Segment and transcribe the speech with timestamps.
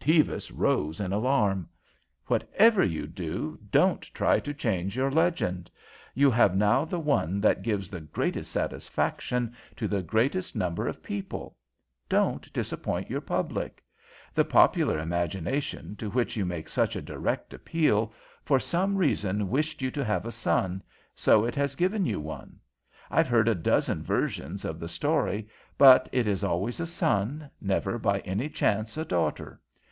[0.00, 1.68] Tevis rose in alarm.
[2.26, 5.70] "Whatever you do, don't try to change your legend.
[6.14, 11.02] You have now the one that gives the greatest satisfaction to the greatest number of
[11.02, 11.54] people.
[12.08, 13.84] Don't disappoint your public.
[14.32, 19.82] The popular imagination, to which you make such a direct appeal, for some reason wished
[19.82, 20.82] you to have a son,
[21.14, 22.58] so it has given you one.
[23.10, 25.46] I've heard a dozen versions of the story,
[25.76, 29.60] but it is always a son, never by any chance a daughter.